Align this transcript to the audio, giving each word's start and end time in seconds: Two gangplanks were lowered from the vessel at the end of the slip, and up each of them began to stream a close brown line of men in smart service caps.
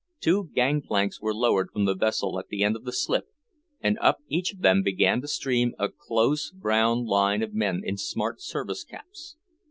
Two 0.19 0.49
gangplanks 0.55 1.21
were 1.21 1.31
lowered 1.31 1.69
from 1.71 1.85
the 1.85 1.93
vessel 1.93 2.39
at 2.39 2.47
the 2.47 2.63
end 2.63 2.75
of 2.75 2.85
the 2.85 2.91
slip, 2.91 3.25
and 3.81 3.99
up 3.99 4.17
each 4.27 4.51
of 4.51 4.61
them 4.61 4.81
began 4.81 5.21
to 5.21 5.27
stream 5.27 5.75
a 5.77 5.89
close 5.89 6.49
brown 6.51 7.05
line 7.05 7.43
of 7.43 7.53
men 7.53 7.83
in 7.85 7.97
smart 7.97 8.41
service 8.41 8.83
caps. 8.83 9.35